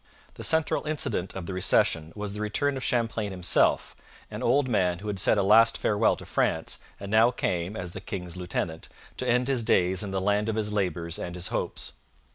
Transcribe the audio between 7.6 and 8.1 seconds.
as the